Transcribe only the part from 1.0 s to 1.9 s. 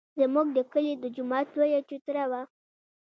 جومات لویه